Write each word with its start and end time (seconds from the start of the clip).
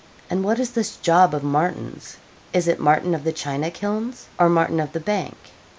And 0.31 0.43
what 0.43 0.59
is 0.59 0.71
this 0.71 0.95
job 0.97 1.35
of 1.35 1.43
Martin's? 1.43 2.17
Is 2.53 2.67
it 2.67 2.79
Martin 2.79 3.13
of 3.13 3.23
the 3.23 3.31
China 3.31 3.69
Kilns, 3.69 4.25
or 4.39 4.49
Martin 4.49 4.79
of 4.79 4.93
the 4.93 4.99
bank? 4.99 5.37